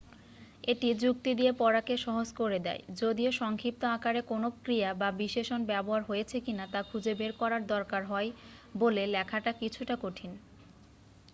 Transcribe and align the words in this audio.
এটি 0.63 0.87
যুক্তি 0.95 1.31
দিয়ে 1.35 1.51
পড়াকে 1.57 1.93
সহজ 1.97 2.27
করে 2.35 2.59
দেয় 2.59 2.81
যদিও 2.95 3.31
সংক্ষিপ্ত 3.41 3.81
আকারে 3.91 4.21
কোনও 4.23 4.49
ক্রিয়া 4.59 4.89
বা 4.93 5.09
বিশেষণ 5.19 5.59
ব্যবহার 5.65 6.01
হয়েছে 6.03 6.37
কিনা 6.39 6.65
তা 6.73 6.79
খুঁজে 6.83 7.13
বের 7.15 7.31
করার 7.33 7.63
দরকার 7.67 8.01
হয় 8.05 8.29
বলে 8.75 9.03
লেখাটা 9.07 9.51
কিছুটা 9.61 9.95
কঠিন 10.01 10.31